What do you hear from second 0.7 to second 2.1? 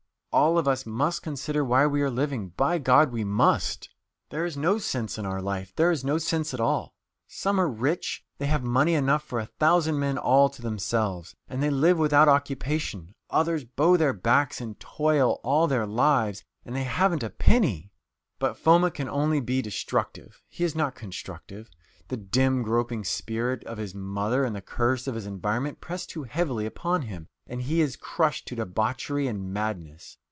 must consider why we are